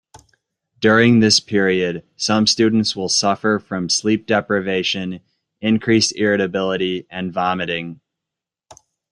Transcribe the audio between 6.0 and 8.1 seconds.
irritability, and vomiting.